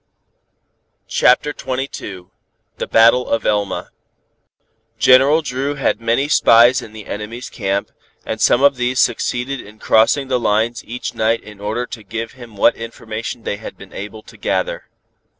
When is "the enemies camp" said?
6.91-7.91